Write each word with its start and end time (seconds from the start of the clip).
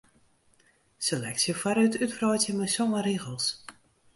Seleksje 1.05 1.53
foarút 1.61 1.93
útwreidzje 2.05 2.53
mei 2.59 2.71
sân 2.75 2.91
rigels. 3.07 3.47